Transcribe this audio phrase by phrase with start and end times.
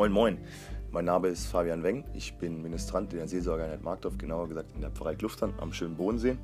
[0.00, 0.38] Moin Moin,
[0.92, 4.80] mein Name ist Fabian Weng, ich bin Ministrant in der Seelsorgeeinheit Markdorf, genauer gesagt in
[4.80, 6.38] der Pfarrei Kluftern am schönen Bodensee.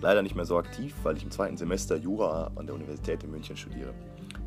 [0.00, 3.30] Leider nicht mehr so aktiv, weil ich im zweiten Semester Jura an der Universität in
[3.30, 3.94] München studiere.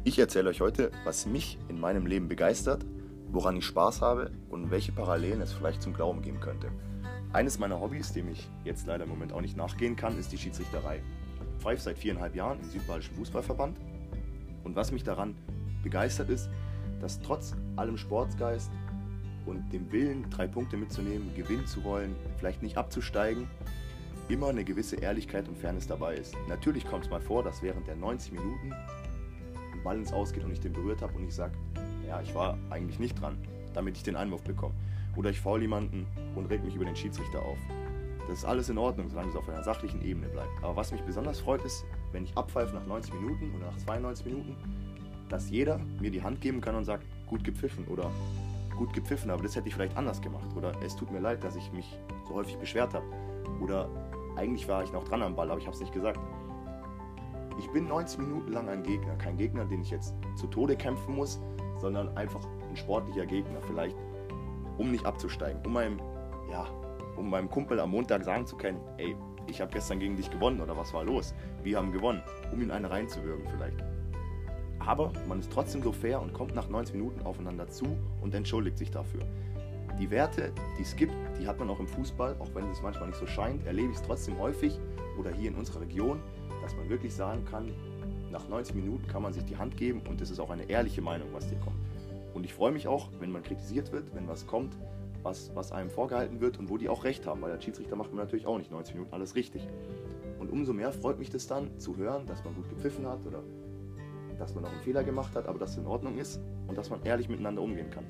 [0.03, 2.85] Ich erzähle euch heute, was mich in meinem Leben begeistert,
[3.31, 6.67] woran ich Spaß habe und welche Parallelen es vielleicht zum Glauben geben könnte.
[7.31, 10.37] Eines meiner Hobbys, dem ich jetzt leider im Moment auch nicht nachgehen kann, ist die
[10.37, 11.01] Schiedsrichterei.
[11.55, 13.79] Ich pfeife seit viereinhalb Jahren im Südbadischen Fußballverband
[14.65, 15.35] und was mich daran
[15.83, 16.49] begeistert ist,
[17.01, 18.71] dass trotz allem Sportgeist
[19.45, 23.47] und dem Willen, drei Punkte mitzunehmen, gewinnen zu wollen, vielleicht nicht abzusteigen,
[24.27, 26.35] immer eine gewisse Ehrlichkeit und Fairness dabei ist.
[26.47, 30.51] Natürlich kommt es mal vor, dass während der 90 Minuten ein Ball ins Ausgeht und
[30.51, 31.53] ich den berührt habe und ich sage,
[32.07, 33.37] ja, ich war eigentlich nicht dran,
[33.73, 34.73] damit ich den Einwurf bekomme.
[35.15, 37.57] Oder ich faul jemanden und reg mich über den Schiedsrichter auf.
[38.27, 40.63] Das ist alles in Ordnung, solange es auf einer sachlichen Ebene bleibt.
[40.63, 44.25] Aber was mich besonders freut, ist, wenn ich abpfeife nach 90 Minuten oder nach 92
[44.25, 44.55] Minuten,
[45.29, 48.11] dass jeder mir die Hand geben kann und sagt, gut gepfiffen oder
[48.77, 50.47] gut gepfiffen, aber das hätte ich vielleicht anders gemacht.
[50.55, 53.05] Oder es tut mir leid, dass ich mich so häufig beschwert habe.
[53.61, 53.89] Oder
[54.35, 56.19] eigentlich war ich noch dran am Ball, aber ich habe es nicht gesagt.
[57.57, 59.15] Ich bin 90 Minuten lang ein Gegner.
[59.15, 61.39] Kein Gegner, den ich jetzt zu Tode kämpfen muss,
[61.79, 63.61] sondern einfach ein sportlicher Gegner.
[63.61, 63.95] Vielleicht,
[64.77, 65.65] um nicht abzusteigen.
[65.65, 65.99] Um meinem,
[66.51, 66.67] ja,
[67.15, 69.15] um meinem Kumpel am Montag sagen zu können, ey,
[69.47, 71.33] ich habe gestern gegen dich gewonnen oder was war los?
[71.63, 72.21] Wir haben gewonnen.
[72.51, 73.77] Um ihn eine reinzuwirken vielleicht.
[74.85, 77.85] Aber man ist trotzdem so fair und kommt nach 90 Minuten aufeinander zu
[78.21, 79.21] und entschuldigt sich dafür.
[79.99, 83.07] Die Werte, die es gibt, die hat man auch im Fußball, auch wenn es manchmal
[83.07, 84.77] nicht so scheint, erlebe ich es trotzdem häufig
[85.17, 86.19] oder hier in unserer Region,
[86.61, 87.71] dass man wirklich sagen kann,
[88.31, 91.01] nach 90 Minuten kann man sich die Hand geben und es ist auch eine ehrliche
[91.01, 91.77] Meinung, was dir kommt.
[92.33, 94.75] Und ich freue mich auch, wenn man kritisiert wird, wenn was kommt,
[95.23, 98.11] was, was einem vorgehalten wird und wo die auch recht haben, weil als Schiedsrichter macht
[98.11, 99.67] man natürlich auch nicht 90 Minuten alles richtig.
[100.37, 103.41] Und umso mehr freut mich das dann zu hören, dass man gut gepfiffen hat oder
[104.37, 106.89] dass man auch einen Fehler gemacht hat, aber dass es in Ordnung ist und dass
[106.89, 108.05] man ehrlich miteinander umgehen kann.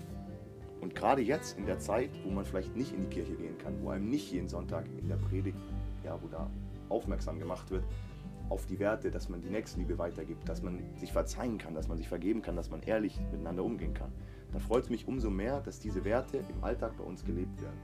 [0.82, 3.82] Und gerade jetzt in der Zeit, wo man vielleicht nicht in die Kirche gehen kann,
[3.82, 5.58] wo einem nicht jeden Sonntag in der Predigt,
[6.04, 6.50] ja, wo da
[6.90, 7.84] aufmerksam gemacht wird
[8.50, 11.98] auf die Werte, dass man die Nächstenliebe weitergibt, dass man sich verzeihen kann, dass man
[11.98, 14.12] sich vergeben kann, dass man ehrlich miteinander umgehen kann.
[14.54, 17.80] Da freut es mich umso mehr, dass diese Werte im Alltag bei uns gelebt werden.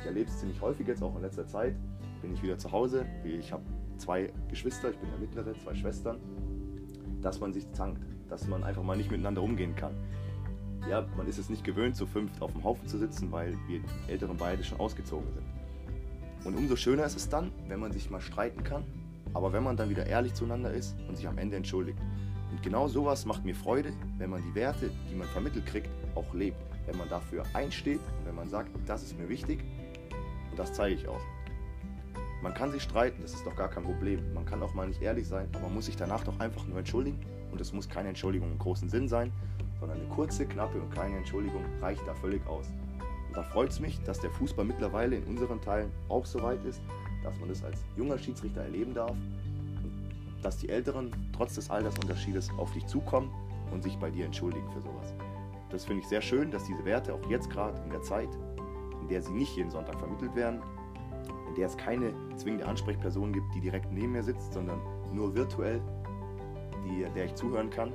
[0.00, 1.76] Ich erlebe es ziemlich häufig jetzt auch in letzter Zeit.
[2.22, 3.06] Bin ich wieder zu Hause.
[3.24, 3.62] Ich habe
[3.98, 6.18] zwei Geschwister, ich bin der mittlere, zwei Schwestern
[7.26, 9.92] dass man sich zankt, dass man einfach mal nicht miteinander umgehen kann.
[10.88, 13.80] Ja, man ist es nicht gewöhnt, zu fünft auf dem Haufen zu sitzen, weil wir
[14.06, 15.44] Älteren beide schon ausgezogen sind.
[16.44, 18.84] Und umso schöner ist es dann, wenn man sich mal streiten kann,
[19.34, 21.98] aber wenn man dann wieder ehrlich zueinander ist und sich am Ende entschuldigt.
[22.52, 26.32] Und genau sowas macht mir Freude, wenn man die Werte, die man vermittelt kriegt, auch
[26.32, 26.58] lebt.
[26.86, 29.64] Wenn man dafür einsteht und wenn man sagt, das ist mir wichtig
[30.52, 31.35] und das zeige ich auch.
[32.42, 34.32] Man kann sich streiten, das ist doch gar kein Problem.
[34.34, 36.78] Man kann auch mal nicht ehrlich sein, aber man muss sich danach doch einfach nur
[36.78, 37.18] entschuldigen.
[37.50, 39.32] Und es muss keine Entschuldigung im großen Sinn sein,
[39.80, 42.66] sondern eine kurze, knappe und kleine Entschuldigung reicht da völlig aus.
[43.28, 46.62] Und da freut es mich, dass der Fußball mittlerweile in unseren Teilen auch so weit
[46.64, 46.80] ist,
[47.22, 49.10] dass man das als junger Schiedsrichter erleben darf.
[49.10, 53.30] Und dass die Älteren trotz des Altersunterschiedes auf dich zukommen
[53.72, 55.14] und sich bei dir entschuldigen für sowas.
[55.70, 58.28] Das finde ich sehr schön, dass diese Werte auch jetzt gerade in der Zeit,
[59.00, 60.60] in der sie nicht jeden Sonntag vermittelt werden,
[61.56, 64.80] der es keine zwingende Ansprechperson gibt, die direkt neben mir sitzt, sondern
[65.12, 65.80] nur virtuell,
[66.84, 67.92] die, der ich zuhören kann,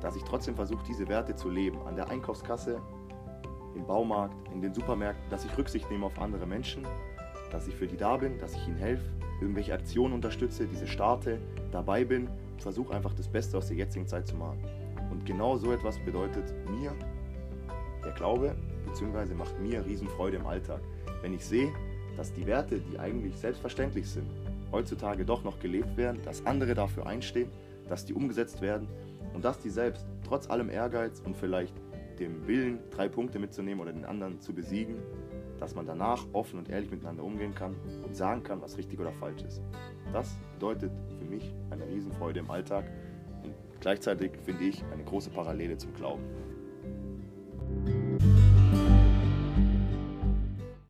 [0.00, 1.78] dass ich trotzdem versuche, diese Werte zu leben.
[1.86, 2.80] An der Einkaufskasse,
[3.74, 6.86] im Baumarkt, in den Supermärkten, dass ich Rücksicht nehme auf andere Menschen,
[7.50, 9.04] dass ich für die da bin, dass ich ihnen helfe,
[9.40, 14.26] irgendwelche Aktionen unterstütze, diese starte, dabei bin, versuche einfach das Beste aus der jetzigen Zeit
[14.26, 14.64] zu machen.
[15.10, 16.92] Und genau so etwas bedeutet mir
[18.04, 18.54] der Glaube,
[18.86, 20.80] beziehungsweise macht mir Riesenfreude im Alltag.
[21.22, 21.72] Wenn ich sehe,
[22.16, 24.26] dass die Werte, die eigentlich selbstverständlich sind,
[24.72, 27.50] heutzutage doch noch gelebt werden, dass andere dafür einstehen,
[27.88, 28.88] dass die umgesetzt werden
[29.34, 31.74] und dass die selbst trotz allem Ehrgeiz und vielleicht
[32.18, 34.96] dem Willen, drei Punkte mitzunehmen oder den anderen zu besiegen,
[35.60, 39.12] dass man danach offen und ehrlich miteinander umgehen kann und sagen kann, was richtig oder
[39.12, 39.62] falsch ist.
[40.12, 42.84] Das bedeutet für mich eine Riesenfreude im Alltag
[43.42, 46.24] und gleichzeitig finde ich eine große Parallele zum Glauben.